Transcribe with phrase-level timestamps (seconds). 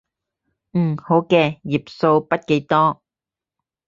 [0.73, 3.03] 嗯，好嘅，頁數筆記多